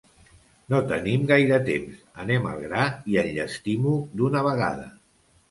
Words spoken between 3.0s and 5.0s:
i enllestim-ho d'una vegada.